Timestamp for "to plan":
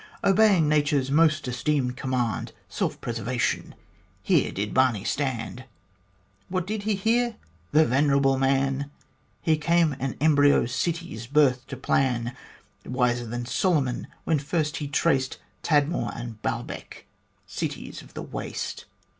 11.67-12.35